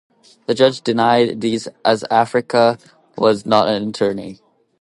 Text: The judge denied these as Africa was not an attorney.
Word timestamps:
The 0.47 0.55
judge 0.55 0.81
denied 0.81 1.41
these 1.41 1.67
as 1.85 2.03
Africa 2.09 2.79
was 3.15 3.45
not 3.45 3.67
an 3.67 3.87
attorney. 3.89 4.39